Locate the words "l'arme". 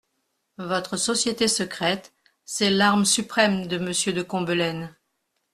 2.71-3.05